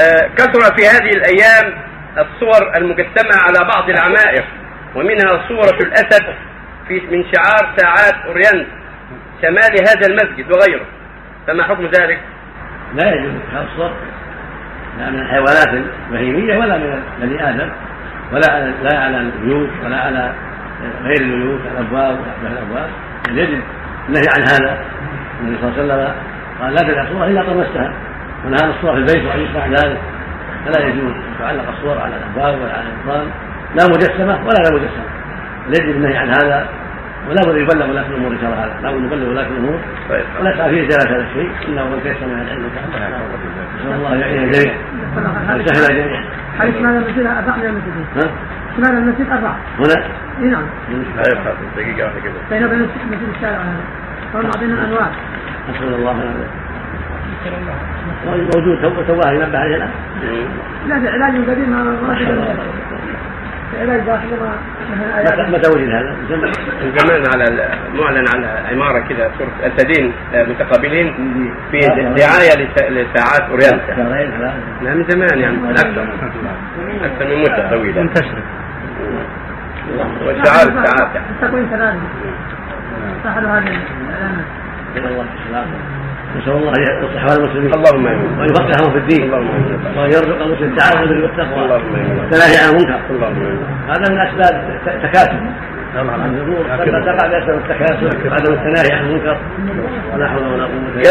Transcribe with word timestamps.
آه، 0.00 0.28
كثر 0.36 0.76
في 0.76 0.86
هذه 0.86 1.10
الأيام 1.10 1.74
الصور 2.18 2.72
المجسمه 2.78 3.42
على 3.42 3.68
بعض 3.74 3.90
العمائر 3.90 4.44
ومنها 4.94 5.48
صورة 5.48 5.78
الأسد 5.82 6.34
في 6.88 7.00
من 7.00 7.24
شعار 7.32 7.76
ساعات 7.76 8.14
اورينت 8.26 8.66
شمال 9.42 9.88
هذا 9.88 10.06
المسجد 10.08 10.52
وغيره. 10.52 10.86
فما 11.46 11.64
حكم 11.64 11.84
ذلك؟ 11.84 12.20
لا 12.94 13.14
يجوز 13.14 13.32
الصور 13.52 13.90
لا 14.98 15.10
من 15.10 15.20
الحيوانات 15.20 15.68
البهيميه 15.68 16.58
ولا 16.58 16.78
من 16.78 17.02
بني 17.20 17.50
آدم 17.50 17.70
ولا 18.32 18.70
لا 18.82 18.98
على 18.98 19.20
البيوت 19.20 19.70
ولا 19.84 19.96
على 19.96 20.34
غير 21.02 21.20
البيوت 21.20 21.60
الأبواب 21.72 22.18
الأبواب. 22.42 22.90
يجب 23.28 23.62
النهي 24.08 24.26
عن 24.36 24.42
هذا. 24.42 24.84
النبي 25.40 25.58
صلى 25.60 25.68
الله 25.68 25.94
عليه 25.94 26.04
وسلم 26.04 26.14
قال 26.60 26.74
لا 26.74 26.82
تدع 26.82 27.04
صورة 27.12 27.26
إلا 27.26 27.42
طمستها 27.42 27.92
ونهى 28.44 28.70
الصور 28.70 28.92
في 28.92 28.98
البيت 28.98 29.24
وأن 29.24 29.40
يصنع 29.40 29.66
ذلك. 29.66 30.00
فلا 30.64 30.86
يجوز 30.86 31.12
أن 31.12 31.34
تعلق 31.38 31.68
الصور 31.68 31.98
على 31.98 32.16
الابواب 32.16 32.60
ولا 32.60 32.72
على 32.72 32.88
الابطال 32.88 33.26
لا 33.76 33.84
مجسمة 33.86 34.46
ولا 34.46 34.60
لا 34.64 34.70
مجسمة. 34.74 35.08
يجب 35.68 35.96
النهي 35.96 36.16
عن 36.16 36.28
هذا 36.28 36.68
ولا 37.28 37.42
بد 37.46 37.56
يبلغ 37.56 37.90
ولاة 37.90 38.06
الأمور 38.06 38.32
إن 38.32 38.38
شاء 38.40 38.50
الله 38.50 38.64
هذا. 38.64 38.74
لا 38.82 38.90
بد 38.90 39.04
يبلغ 39.04 39.28
ولاة 39.30 39.46
الأمور. 39.46 39.80
ولا 40.40 40.50
يسعى 40.54 40.70
فيه 40.70 40.88
ازاله 40.88 41.16
هذا 41.16 41.26
الشيء. 41.28 41.50
إنه 41.68 41.84
من 41.84 42.00
تيسر 42.02 42.26
من 42.26 42.40
العلم. 42.42 42.66
نسأل 42.66 43.94
الله 43.94 44.12
أن 44.12 44.20
يعين 44.20 44.44
الجميع 44.44 44.74
ويسهل 45.54 45.90
الجميع 45.90 46.20
حيث 46.58 46.74
مال 46.80 46.96
المسجد 46.96 47.26
أربع 47.26 47.56
من 47.56 47.64
المسجدين 47.64 48.06
ها؟ 48.16 48.30
شمال 48.76 48.98
المسجد 48.98 49.30
أربع 49.30 49.52
هنا؟ 49.78 50.04
إي 50.42 50.48
نعم. 50.48 50.62
لا 51.16 51.22
يبقى 51.32 51.54
دقيقة 51.76 52.04
واحدة 52.04 52.20
كده. 52.20 52.32
بين 52.50 52.64
وبين 52.64 52.82
مسجد 52.82 53.28
الشارع. 53.36 53.56
هذا 53.56 53.80
صار 54.32 54.42
معطينا 54.42 54.84
أنواع 54.84 55.08
نسال 55.70 55.94
الله 55.94 56.12
العافيه 56.12 56.65
موجود 58.26 58.82
تو- 58.82 59.02
تواه 59.02 59.32
ينبه 59.32 59.58
عليه 59.58 59.76
الآن؟ 59.76 59.90
لا 60.88 61.00
في 61.00 61.08
علاج 61.08 61.50
قديم 61.50 61.70
ما 61.70 61.96
متى 65.50 65.68
وجد 65.70 65.88
هذا؟ 65.90 66.16
من 66.30 66.98
زمان 66.98 67.22
على 67.34 67.68
معلن 67.94 68.24
على 68.34 68.46
عمارة 68.72 69.08
كده 69.08 69.30
صورة 69.38 69.50
اسدين 69.62 70.12
آه، 70.34 70.44
متقابلين 70.44 71.14
في 71.70 71.78
دعاية 71.96 72.54
لس- 72.64 72.82
لساعات 72.90 73.50
اورينت 73.50 73.80
شهرين 73.86 74.30
ثلاثة 74.30 74.54
لا. 74.82 74.94
من 74.94 75.04
زمان 75.08 75.38
يعني 75.38 75.70
أكثر. 75.70 76.02
أكثر 77.04 77.26
من 77.26 77.40
مدة 77.42 77.70
طويلة. 77.70 78.02
منتشرة 78.02 78.42
والشعار 80.26 80.68
الساعات 80.68 81.14
يعني. 81.14 81.26
صح 83.24 83.36
له 83.38 83.58
هذه 83.58 83.66
العلامات 84.96 85.66
نسأل 86.36 86.52
الله 86.52 86.72
أن 86.78 86.82
يصلح 86.82 87.10
أحوال 87.16 87.36
المسلمين. 87.40 87.70
اللهم 87.74 88.06
آمين. 88.06 88.38
وأن 88.38 88.48
يفقههم 88.50 88.90
في 88.92 88.98
الدين. 88.98 89.22
اللهم 89.24 89.48
آمين. 89.48 89.78
وأن 89.96 90.10
يرزق 90.16 90.38
المسلم 90.42 90.68
التعاون 90.72 91.22
والتقوى 91.22 91.64
اللهم 91.64 91.94
آمين. 91.94 92.18
والتناهي 92.18 92.56
عن 92.62 92.68
المنكر. 92.70 92.98
اللهم 93.10 93.40
آمين. 93.42 93.58
هذا 93.90 94.06
من 94.12 94.18
أسباب 94.26 94.54
التكاسل 94.86 95.40
الأمور 95.96 96.62
قد 96.70 97.04
تقع 97.08 97.24
بأسباب 97.30 97.58
التكاسل 97.64 98.06
عدم 98.36 98.52
التناهي 98.58 98.92
عن 98.98 99.04
المنكر. 99.06 99.36
ولا 100.14 100.26
حول 100.28 100.42
ولا 100.42 100.64
إلا 100.66 100.88
بالله. 100.94 101.10